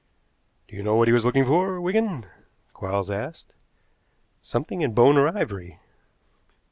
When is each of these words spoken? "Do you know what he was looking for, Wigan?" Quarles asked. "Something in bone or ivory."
"Do 0.67 0.75
you 0.75 0.81
know 0.81 0.95
what 0.95 1.07
he 1.07 1.11
was 1.13 1.23
looking 1.25 1.45
for, 1.45 1.79
Wigan?" 1.79 2.25
Quarles 2.73 3.11
asked. 3.11 3.53
"Something 4.41 4.81
in 4.81 4.95
bone 4.95 5.15
or 5.15 5.27
ivory." 5.27 5.79